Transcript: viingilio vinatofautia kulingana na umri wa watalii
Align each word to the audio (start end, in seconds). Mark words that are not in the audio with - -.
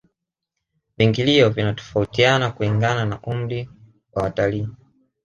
viingilio 0.97 1.49
vinatofautia 1.49 2.51
kulingana 2.51 3.05
na 3.05 3.21
umri 3.21 3.69
wa 4.13 4.23
watalii 4.23 4.67